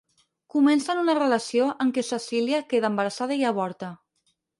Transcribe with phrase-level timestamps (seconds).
[0.53, 3.91] Comencen una relació amb què Cecília queda embarassada i avorta.